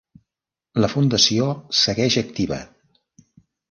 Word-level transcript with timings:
La 0.85 0.89
fundació 0.95 1.51
segueix 1.83 2.19
activa. 2.27 2.63